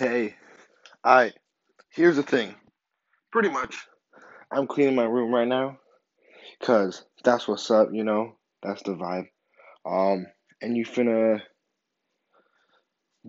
[0.00, 0.34] Hey,
[1.04, 1.32] I
[1.90, 2.54] here's the thing.
[3.32, 3.76] Pretty much,
[4.50, 5.78] I'm cleaning my room right now,
[6.62, 7.90] cause that's what's up.
[7.92, 8.32] You know,
[8.62, 9.26] that's the vibe.
[9.84, 10.26] Um,
[10.62, 11.42] and you finna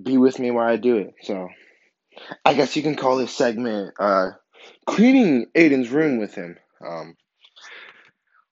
[0.01, 1.13] be with me while I do it.
[1.23, 1.49] So
[2.45, 4.29] I guess you can call this segment uh,
[4.87, 6.55] cleaning Ayden's room with him.
[6.87, 7.17] Um,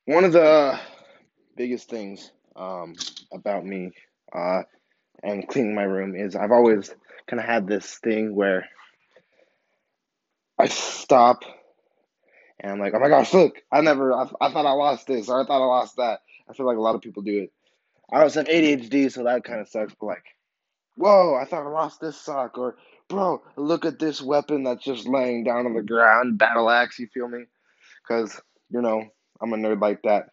[0.04, 0.78] one of the
[1.56, 2.96] biggest things um,
[3.34, 3.92] about me
[4.36, 4.64] uh,
[5.24, 6.94] and cleaning my room is I've always
[7.30, 8.68] kind of had this thing where
[10.58, 11.44] I stop
[12.60, 15.30] and I'm like, oh my gosh, look, I never, I, I thought I lost this
[15.30, 16.22] or I thought I lost that.
[16.50, 17.54] I feel like a lot of people do it.
[18.12, 19.94] I also have ADHD, so that kind of sucks.
[20.00, 20.26] But like,
[20.96, 22.76] whoa, I thought I lost this sock, or
[23.08, 26.98] bro, look at this weapon that's just laying down on the ground, battle axe.
[26.98, 27.46] You feel me?
[28.02, 28.42] Because
[28.72, 29.04] you know
[29.40, 30.30] I'm a nerd like that.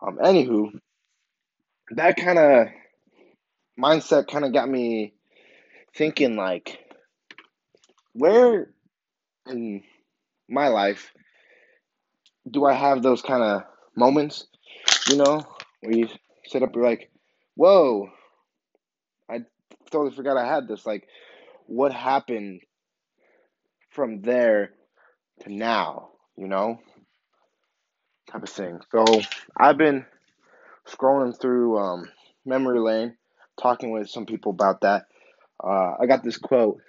[0.00, 0.70] Um, anywho,
[1.90, 2.68] that kind of
[3.78, 5.14] mindset kind of got me
[5.94, 6.78] thinking like,
[8.12, 8.70] where
[9.46, 9.82] in
[10.48, 11.12] my life
[12.50, 13.62] do I have those kind of
[13.96, 14.46] moments?
[15.08, 15.42] You know,
[15.80, 16.08] where you
[16.46, 17.10] sit up, you're like,
[17.54, 18.08] whoa,
[19.30, 19.40] I
[19.90, 20.86] totally forgot I had this.
[20.86, 21.06] Like,
[21.66, 22.60] what happened
[23.90, 24.72] from there
[25.42, 26.78] to now, you know,
[28.30, 28.80] type of thing.
[28.92, 29.04] So
[29.56, 30.06] I've been
[30.86, 32.10] scrolling through um,
[32.44, 33.16] memory lane,
[33.60, 35.06] talking with some people about that.
[35.62, 36.80] Uh, I got this quote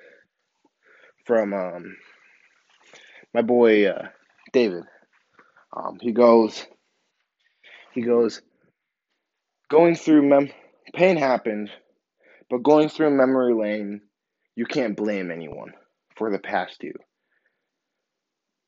[1.25, 1.97] from um,
[3.33, 4.07] my boy uh,
[4.53, 4.83] David.
[5.75, 6.65] Um, he goes,
[7.93, 8.41] he goes,
[9.69, 10.49] going through mem
[10.93, 11.69] pain happened,
[12.49, 14.01] but going through memory lane,
[14.55, 15.73] you can't blame anyone
[16.15, 16.93] for the past you.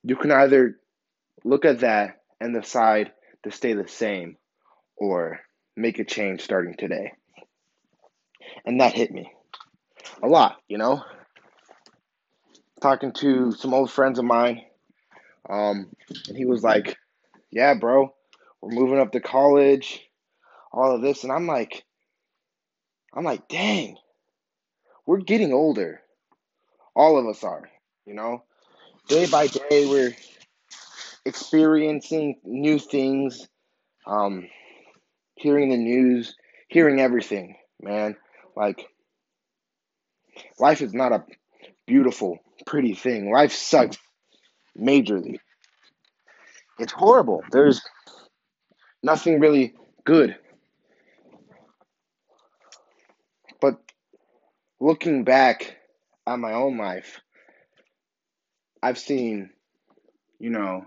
[0.04, 0.80] You can either
[1.44, 3.12] look at that and decide
[3.44, 4.38] to stay the same
[4.96, 5.40] or
[5.76, 7.14] make a change starting today.
[8.66, 9.32] And that hit me
[10.22, 11.04] a lot, you know?
[12.82, 14.62] Talking to some old friends of mine,
[15.50, 15.90] um,
[16.28, 16.98] and he was like,
[17.52, 18.14] Yeah, bro,
[18.62, 20.02] we're moving up to college,
[20.72, 21.24] all of this.
[21.24, 21.84] And I'm like,
[23.14, 23.98] I'm like, dang,
[25.06, 26.02] we're getting older.
[26.96, 27.70] All of us are,
[28.06, 28.44] you know?
[29.08, 30.16] Day by day, we're
[31.26, 33.48] experiencing new things,
[34.08, 34.48] um,
[35.36, 36.36] hearing the news,
[36.70, 38.16] hearing everything, man.
[38.56, 38.86] Like,
[40.60, 41.24] life is not a
[41.88, 43.32] beautiful, pretty thing.
[43.32, 43.98] Life sucks
[44.80, 45.40] majorly.
[46.80, 47.44] It's horrible.
[47.52, 47.82] There's
[49.04, 49.76] nothing really
[50.06, 50.36] good.
[53.60, 53.80] But
[54.80, 55.78] looking back
[56.26, 57.20] at my own life,
[58.82, 59.52] I've seen,
[60.40, 60.86] you know,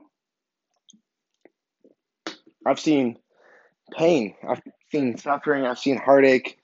[2.67, 3.19] I've seen
[3.93, 6.59] pain, I've seen suffering, I've seen heartache,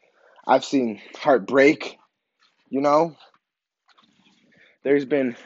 [0.47, 2.00] I've seen heartbreak,
[2.71, 3.17] you know.
[4.83, 5.37] There's been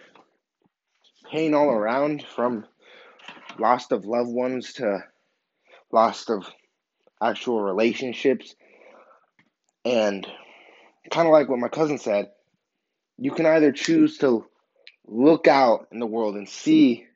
[1.31, 2.67] pain all around from
[3.59, 5.03] loss of loved ones to
[5.91, 6.49] loss of
[7.21, 8.55] actual relationships.
[9.85, 10.27] And
[11.11, 12.31] kind of like what my cousin said,
[13.19, 14.47] you can either choose to
[15.07, 17.07] look out in the world and see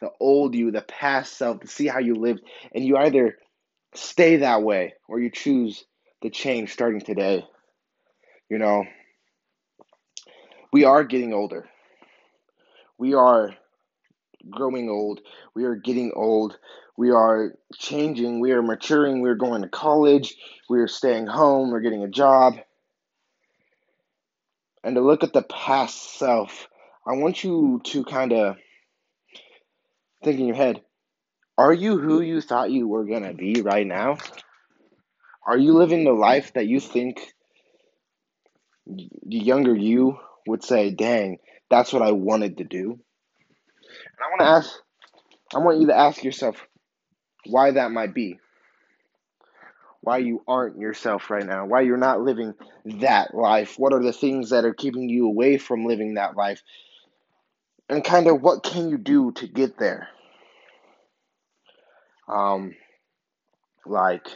[0.00, 2.40] the old you, the past self, to see how you lived,
[2.74, 3.38] and you either
[3.94, 5.84] stay that way or you choose
[6.22, 7.44] the change starting today.
[8.48, 8.84] You know,
[10.72, 11.68] we are getting older.
[12.98, 13.54] We are
[14.50, 15.20] growing old.
[15.54, 16.58] We are getting old.
[16.96, 18.40] We are changing.
[18.40, 19.20] We are maturing.
[19.20, 20.34] We are going to college.
[20.68, 21.70] We are staying home.
[21.70, 22.54] We're getting a job.
[24.82, 26.68] And to look at the past self,
[27.06, 28.56] I want you to kind of
[30.24, 30.82] think in your head
[31.58, 34.16] are you who you thought you were going to be right now?
[35.46, 37.32] Are you living the life that you think
[38.86, 41.38] the younger you would say, dang,
[41.70, 42.90] that's what I wanted to do?
[42.92, 43.00] And
[44.20, 44.80] I want to ask,
[45.54, 46.56] I want you to ask yourself
[47.46, 48.38] why that might be.
[50.00, 51.66] Why you aren't yourself right now.
[51.66, 52.54] Why you're not living
[52.84, 53.78] that life.
[53.78, 56.60] What are the things that are keeping you away from living that life?
[57.88, 60.08] And kind of what can you do to get there?
[62.26, 62.74] Um,
[63.86, 64.26] like,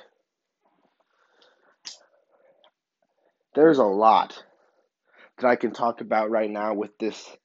[3.55, 4.45] there's a lot
[5.39, 7.37] that I can talk about right now with this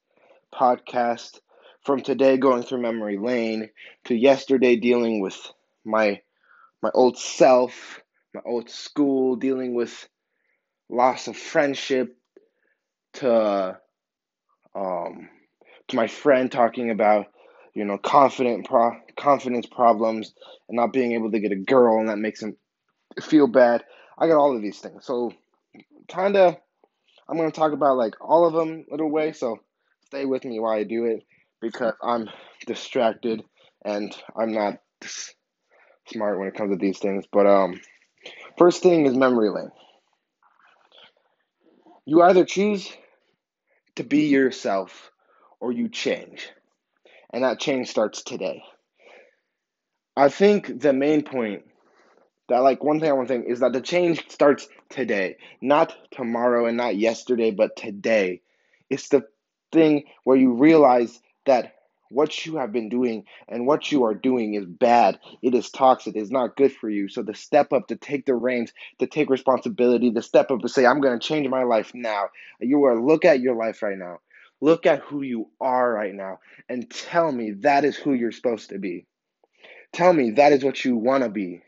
[0.52, 1.40] podcast.
[1.84, 3.70] From today going through memory lane
[4.04, 5.36] to yesterday dealing with
[5.84, 6.20] my
[6.80, 8.00] my old self,
[8.32, 10.08] my old school, dealing with
[10.88, 12.16] loss of friendship
[13.14, 13.78] to
[14.74, 15.28] um
[15.88, 17.26] to my friend talking about
[17.74, 20.32] you know confident pro- confidence problems
[20.68, 22.56] and not being able to get a girl and that makes him
[23.20, 23.84] feel bad.
[24.16, 25.04] I got all of these things.
[25.04, 25.32] So
[26.08, 26.56] kind of
[27.32, 29.58] I'm going to talk about like all of them little way, so
[30.04, 31.24] stay with me while I do it
[31.62, 32.28] because I'm
[32.66, 33.42] distracted
[33.86, 34.80] and I'm not
[36.08, 37.24] smart when it comes to these things.
[37.32, 37.80] But um,
[38.58, 39.70] first thing is memory lane.
[42.04, 42.92] You either choose
[43.96, 45.10] to be yourself
[45.58, 46.50] or you change,
[47.32, 48.62] and that change starts today.
[50.18, 51.62] I think the main point
[52.48, 55.94] that like one thing I want to think is that the change starts today, not
[56.12, 58.42] tomorrow and not yesterday, but today.
[58.90, 59.24] It's the
[59.72, 61.74] thing where you realize that
[62.10, 65.18] what you have been doing and what you are doing is bad.
[65.40, 66.14] It is toxic.
[66.14, 67.08] It's not good for you.
[67.08, 70.68] So the step up to take the reins, to take responsibility, the step up to
[70.68, 72.28] say, I'm going to change my life now.
[72.60, 74.18] You are look at your life right now.
[74.60, 78.68] Look at who you are right now and tell me that is who you're supposed
[78.70, 79.06] to be.
[79.92, 81.62] Tell me that is what you want to be.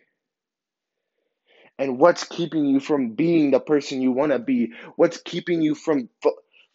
[1.78, 4.72] And what's keeping you from being the person you want to be?
[4.96, 6.08] What's keeping you from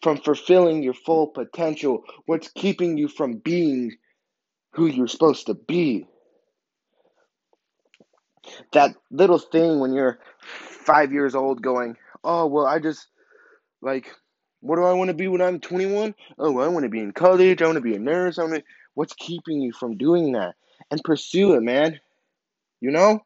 [0.02, 2.04] from fulfilling your full potential?
[2.26, 3.96] What's keeping you from being
[4.72, 6.06] who you're supposed to be?
[8.72, 13.06] That little thing when you're 5 years old going, "Oh, well, I just
[13.80, 14.14] like
[14.60, 16.14] what do I want to be when I'm 21?
[16.38, 17.62] Oh, well, I want to be in college.
[17.62, 18.38] I want to be a nurse.
[18.38, 18.64] I want to...
[18.94, 20.54] What's keeping you from doing that?
[20.90, 22.00] And pursue it, man.
[22.80, 23.20] You know?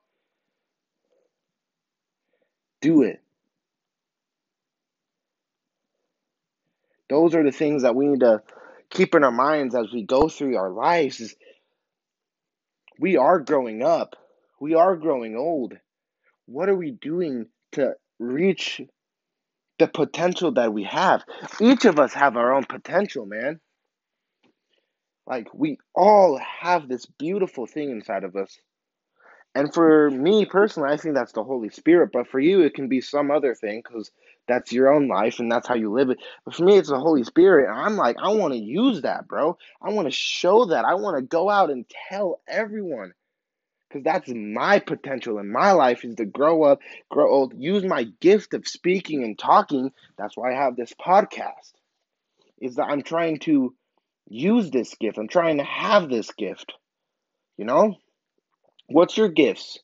[2.85, 3.23] Do it.
[7.09, 8.43] Those are the things that we need to
[8.91, 11.35] keep in our minds as we go through our lives
[12.99, 14.17] we are growing up.
[14.61, 15.75] We are growing old.
[16.47, 18.81] What are we doing to reach
[19.79, 21.25] the potential that we have?
[21.61, 23.61] Each of us have our own potential, man.
[25.27, 28.59] Like we all have this beautiful thing inside of us.
[29.55, 32.11] And for me personally, I think that's the Holy Spirit.
[32.13, 34.11] But for you, it can be some other thing because
[34.49, 36.19] that's your own life and that's how you live it.
[36.45, 37.71] But for me, it's the Holy Spirit.
[37.71, 39.57] And I'm like, I want to use that, bro.
[39.81, 40.85] I want to show that.
[40.85, 43.15] I want to go out and tell everyone
[43.95, 46.81] because that's my potential in my life is to grow up,
[47.11, 49.93] grow old, use my gift of speaking and talking.
[50.19, 51.73] That's why I have this podcast.
[52.61, 53.73] Is that I'm trying to
[54.29, 55.19] use this gift.
[55.19, 56.73] I'm trying to have this gift.
[57.57, 57.97] You know?
[58.87, 59.79] What's your gifts?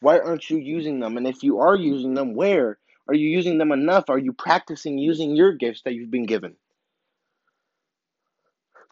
[0.00, 1.16] Why aren't you using them?
[1.16, 2.78] And if you are using them, where?
[3.08, 4.04] Are you using them enough?
[4.08, 6.56] Are you practicing using your gifts that you've been given?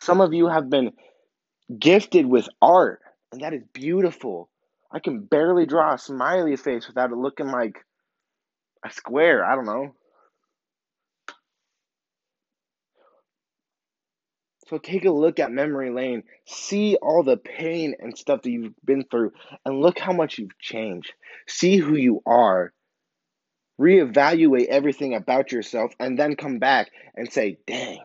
[0.00, 0.92] Some of you have been
[1.78, 3.00] gifted with art,
[3.32, 4.48] and that is beautiful.
[4.90, 7.84] I can barely draw a smiley face without it looking like
[8.84, 9.44] a square.
[9.44, 9.94] I don't know.
[14.68, 18.74] So take a look at memory lane, see all the pain and stuff that you've
[18.84, 19.32] been through,
[19.64, 21.12] and look how much you've changed.
[21.46, 22.72] See who you are.
[23.80, 28.00] Reevaluate everything about yourself, and then come back and say, dang.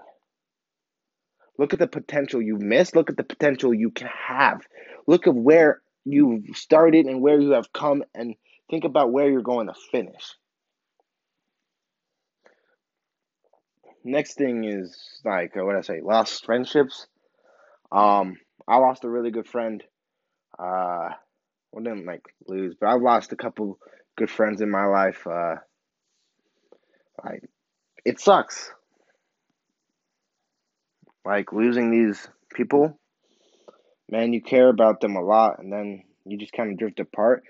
[1.58, 2.96] Look at the potential you missed.
[2.96, 4.62] Look at the potential you can have.
[5.06, 8.36] Look at where you've started and where you have come, and
[8.70, 10.36] think about where you're going to finish.
[14.04, 17.08] Next thing is like uh, what I say, lost friendships.
[17.92, 19.84] Um, I lost a really good friend.
[20.58, 21.10] Uh,
[21.72, 23.80] well, didn't like lose, but I've lost a couple
[24.16, 25.26] good friends in my life.
[25.26, 25.56] Uh,
[27.24, 27.44] like
[28.06, 28.72] it sucks.
[31.26, 33.00] Like losing these people,
[34.10, 37.44] man, you care about them a lot, and then you just kind of drift apart.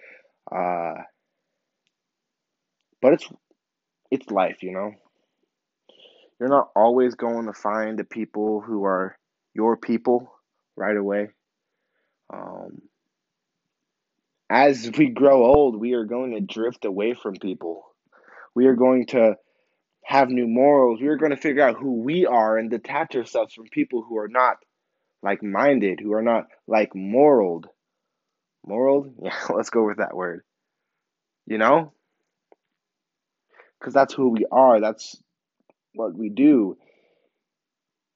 [0.52, 0.94] Uh,
[3.02, 3.28] but it's
[4.12, 4.92] it's life, you know
[6.44, 9.18] you're not always going to find the people who are
[9.54, 10.30] your people
[10.76, 11.30] right away.
[12.34, 12.82] Um,
[14.50, 17.86] as we grow old, we are going to drift away from people.
[18.54, 19.38] We are going to
[20.04, 21.00] have new morals.
[21.00, 24.18] We are going to figure out who we are and detach ourselves from people who
[24.18, 24.58] are not
[25.22, 27.64] like minded, who are not like moral.
[28.68, 29.14] Moral?
[29.24, 30.42] Yeah, let's go with that word.
[31.46, 31.94] You know?
[33.80, 34.82] Because that's who we are.
[34.82, 35.16] That's
[35.94, 36.78] what we do,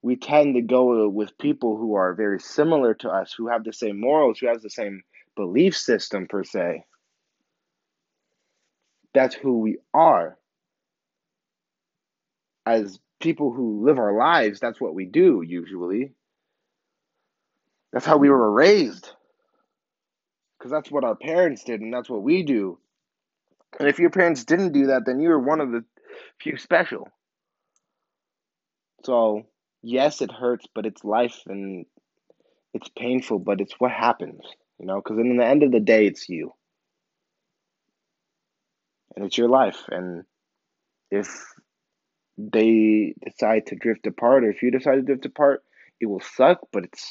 [0.02, 3.74] we tend to go with people who are very similar to us, who have the
[3.74, 5.04] same morals, who have the same
[5.36, 6.86] belief system per se.
[9.14, 10.38] That's who we are.
[12.66, 16.14] As people who live our lives, that's what we do usually.
[17.92, 19.10] That's how we were raised.
[20.58, 22.78] Because that's what our parents did, and that's what we do.
[23.80, 25.84] And if your parents didn't do that, then you were one of the
[26.40, 27.08] few special.
[29.08, 29.44] So,
[29.82, 31.86] yes, it hurts, but it's life and
[32.74, 34.42] it's painful, but it's what happens,
[34.78, 36.52] you know, because in the end of the day, it's you.
[39.16, 39.78] And it's your life.
[39.88, 40.26] And
[41.10, 41.30] if
[42.38, 45.64] they decide to drift apart, or if you decide to drift apart,
[46.02, 47.10] it will suck, but it's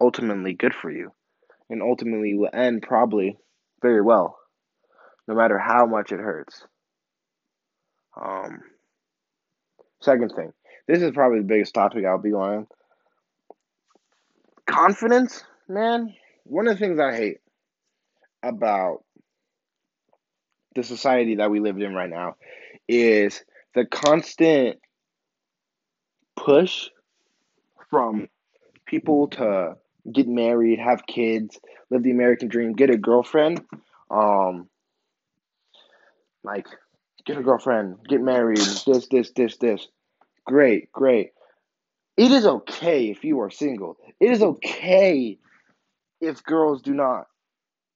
[0.00, 1.12] ultimately good for you.
[1.68, 3.36] And ultimately will end probably
[3.82, 4.38] very well,
[5.28, 6.64] no matter how much it hurts.
[8.18, 8.60] Um,
[10.00, 10.52] second thing,
[10.90, 12.66] this is probably the biggest topic I'll be on.
[14.66, 16.14] Confidence, man.
[16.42, 17.38] One of the things I hate
[18.42, 19.04] about
[20.74, 22.36] the society that we live in right now
[22.88, 23.44] is
[23.74, 24.80] the constant
[26.36, 26.88] push
[27.88, 28.28] from
[28.84, 29.76] people to
[30.12, 31.58] get married, have kids,
[31.90, 33.64] live the American dream, get a girlfriend.
[34.10, 34.68] Um,
[36.42, 36.66] like,
[37.24, 39.86] get a girlfriend, get married, this, this, this, this.
[40.50, 41.30] Great, great.
[42.16, 43.96] It is okay if you are single.
[44.18, 45.38] It is okay
[46.20, 47.28] if girls do not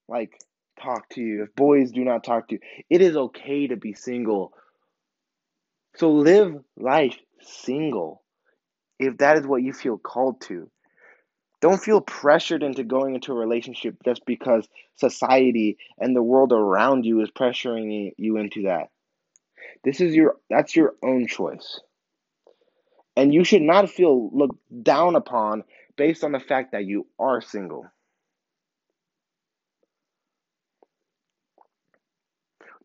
[0.07, 0.39] like
[0.81, 2.61] talk to you, if boys do not talk to you.
[2.89, 4.53] It is okay to be single.
[5.97, 8.23] So live life single
[9.01, 10.71] if that is what you feel called to.
[11.61, 17.05] Don't feel pressured into going into a relationship just because society and the world around
[17.05, 18.91] you is pressuring you into that.
[19.83, 21.81] This is your that's your own choice.
[23.17, 25.65] And you should not feel looked down upon
[25.97, 27.87] based on the fact that you are single.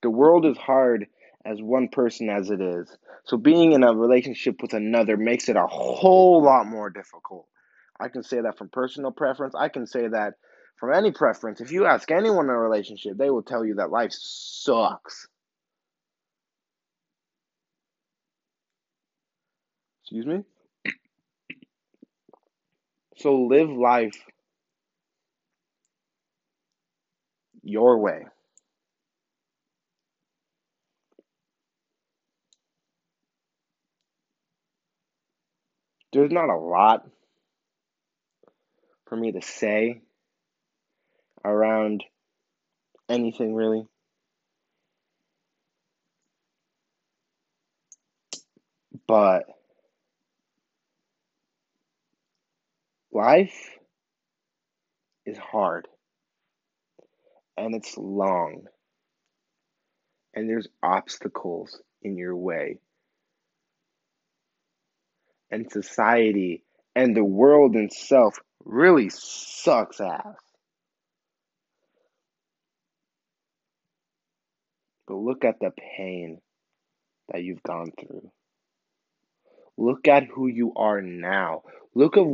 [0.02, 1.08] The world is hard
[1.46, 2.96] as one person as it is.
[3.26, 7.48] So being in a relationship with another makes it a whole lot more difficult.
[8.00, 9.56] I can say that from personal preference.
[9.56, 10.36] I can say that
[10.80, 11.60] from any preference.
[11.60, 15.28] If you ask anyone in a relationship, they will tell you that life sucks.
[20.12, 20.44] Excuse me?
[23.18, 24.20] So live life
[27.62, 28.26] your way.
[36.12, 37.08] There's not a lot
[39.06, 40.02] for me to say
[41.46, 42.04] around
[43.08, 43.86] anything really.
[49.06, 49.46] But
[53.12, 53.78] life
[55.26, 55.88] is hard
[57.58, 58.64] and it's long
[60.34, 62.78] and there's obstacles in your way
[65.52, 66.64] and society
[66.96, 70.36] and the world itself really sucks ass.
[75.08, 76.40] But look at the pain
[77.32, 78.32] that you've gone through.
[79.78, 81.64] Look at who you are now.
[81.96, 82.26] Look at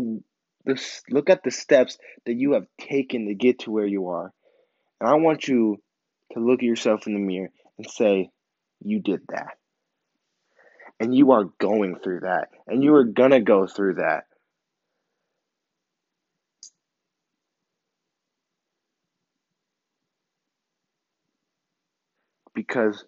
[0.65, 4.33] the look at the steps that you have taken to get to where you are.
[4.99, 5.77] And I want you
[6.33, 8.29] to look at yourself in the mirror and say,
[8.81, 9.57] you did that
[10.99, 14.25] and you are going through that and you are going to go through that.
[22.53, 23.03] Because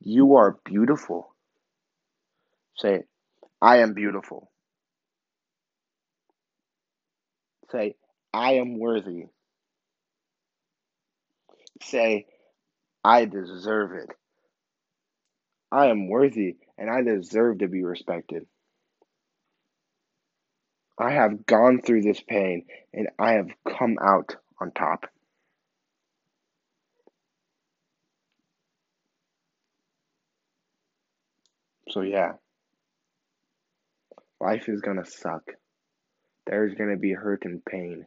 [0.00, 1.34] you are beautiful.
[2.76, 3.02] Say,
[3.60, 4.51] I am beautiful.
[7.72, 7.94] Say,
[8.34, 9.24] I am worthy.
[11.82, 12.26] Say,
[13.02, 14.10] I deserve it.
[15.72, 18.46] I am worthy and I deserve to be respected.
[20.98, 25.06] I have gone through this pain and I have come out on top.
[31.88, 32.32] So, yeah,
[34.40, 35.42] life is going to suck.
[36.46, 38.06] There's going to be hurt and pain.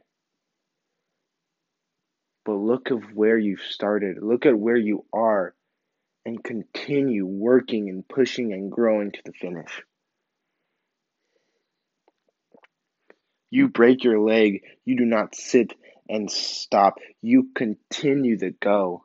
[2.44, 4.18] But look of where you've started.
[4.22, 5.54] Look at where you are
[6.24, 9.82] and continue working and pushing and growing to the finish.
[13.50, 15.72] You break your leg, you do not sit
[16.08, 16.94] and stop.
[17.22, 19.04] You continue to go.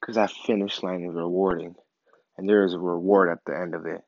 [0.00, 1.74] Because that finish line is rewarding,
[2.36, 4.02] and there is a reward at the end of it.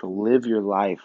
[0.00, 1.00] So live your life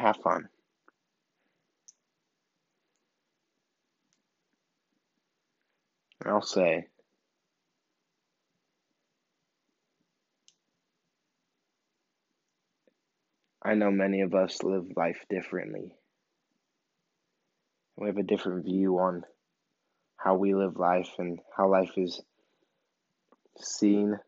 [0.00, 0.48] have fun.
[6.24, 6.86] I'll say,
[13.62, 15.94] I know many of us live life differently.
[17.96, 19.24] We have a different view on
[20.16, 22.22] how we live life and how life is
[23.64, 24.18] seen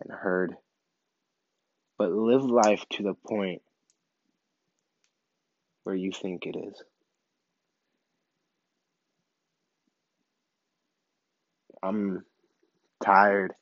[0.00, 0.54] and heard.
[1.98, 3.62] But live life to the point
[5.84, 6.82] where you think it is.
[11.82, 12.24] I'm
[13.02, 13.54] tired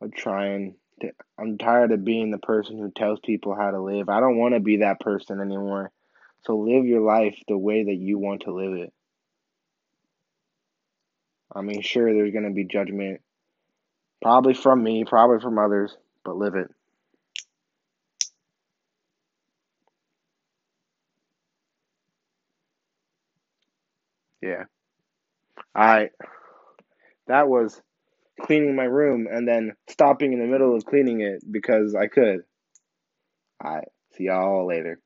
[0.00, 4.08] of trying to, I'm tired of being the person who tells people how to live.
[4.08, 5.90] I don't want to be that person anymore.
[6.46, 8.92] So live your life the way that you want to live it.
[11.54, 13.20] I mean, sure, there's going to be judgment,
[14.20, 16.70] probably from me, probably from others, but live it.
[24.42, 24.64] Yeah.
[25.74, 26.10] I
[27.26, 27.80] that was
[28.42, 32.40] cleaning my room and then stopping in the middle of cleaning it because I could.
[33.64, 35.00] Alright, see y'all later.